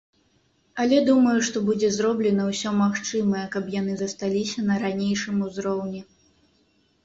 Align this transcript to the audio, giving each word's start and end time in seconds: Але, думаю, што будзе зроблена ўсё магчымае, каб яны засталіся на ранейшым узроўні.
Але, 0.83 1.01
думаю, 1.09 1.35
што 1.49 1.57
будзе 1.67 1.89
зроблена 1.97 2.47
ўсё 2.49 2.73
магчымае, 2.81 3.45
каб 3.59 3.69
яны 3.79 3.93
засталіся 4.03 4.67
на 4.73 4.81
ранейшым 4.89 5.35
узроўні. 5.53 6.01